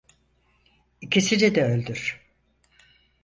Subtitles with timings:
[1.01, 2.19] İkisini de öldür!